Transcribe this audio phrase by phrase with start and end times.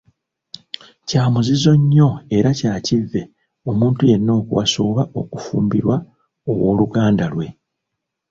[1.07, 3.21] Kya muzizo nnyo era kya kivve,
[3.69, 5.95] omuntu yenna okuwasa oba okufumbirwa
[6.51, 7.47] ow'oluganda lwe.